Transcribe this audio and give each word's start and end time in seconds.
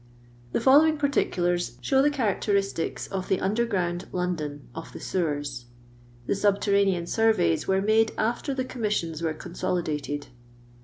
The 0.53 0.59
following 0.59 0.97
particuUrs 0.97 1.77
show 1.79 2.01
the 2.01 2.09
charac 2.09 2.39
teristics 2.41 3.07
of 3.11 3.27
the 3.27 3.39
underground 3.39 4.07
London 4.11 4.67
of 4.73 4.93
tlie 4.93 4.97
nwen. 5.25 5.65
The 6.25 6.35
subterranean 6.35 7.05
surveys 7.05 7.67
were 7.67 7.83
made 7.83 8.11
after 8.17 8.51
the 8.55 8.65
commission! 8.65 9.13
were 9.21 9.35
consolidated. 9.35 10.29